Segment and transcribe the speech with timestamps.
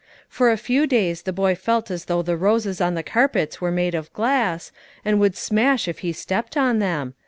[0.27, 3.69] For a few days the boy felt as though the roses on the carpets were
[3.69, 4.71] made of glass,
[5.05, 7.13] and would smash if he stepped on them.